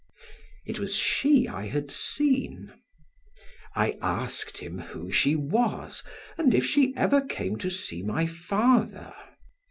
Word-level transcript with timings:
It 0.65 0.79
was 0.79 0.95
she 0.95 1.47
I 1.47 1.67
had 1.67 1.91
seen. 1.91 2.73
I 3.75 3.99
asked 4.01 4.57
him 4.57 4.79
who 4.79 5.11
she 5.11 5.35
was 5.35 6.01
and 6.39 6.55
if 6.55 6.65
she 6.65 6.91
ever 6.95 7.21
came 7.21 7.55
to 7.59 7.69
see 7.69 8.01
my 8.01 8.25
father. 8.25 9.13